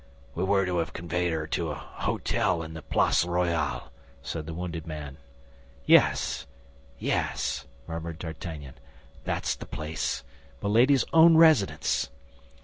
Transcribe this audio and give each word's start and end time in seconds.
"We 0.33 0.43
were 0.43 0.65
to 0.65 0.79
have 0.79 0.93
conveyed 0.93 1.31
her 1.31 1.45
to 1.45 1.69
a 1.69 1.75
hôtel 1.75 2.65
in 2.65 2.73
the 2.73 2.81
Place 2.81 3.23
Royale," 3.23 3.91
said 4.23 4.47
the 4.47 4.53
wounded 4.55 4.87
man. 4.87 5.19
"Yes, 5.85 6.47
yes!" 6.97 7.67
murmured 7.87 8.17
D'Artagnan; 8.17 8.73
"that's 9.25 9.55
the 9.55 9.67
place—Milady's 9.67 11.05
own 11.13 11.37
residence!" 11.37 12.09